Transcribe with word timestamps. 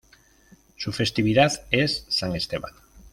Su 0.77 0.91
festividad 0.93 1.67
es 1.69 2.05
San 2.09 2.35
Esteban. 2.35 2.73